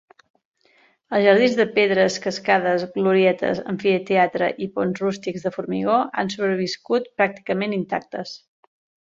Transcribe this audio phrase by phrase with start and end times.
[1.17, 7.79] Els jardins de pedres, cascades, glorietes, amfiteatre i ponts rústics de formigó han sobreviscut pràcticament
[7.79, 8.35] intactes.